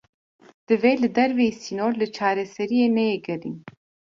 [0.67, 3.55] Divê li derveyî sînor, li çareseriyê neyê gerîn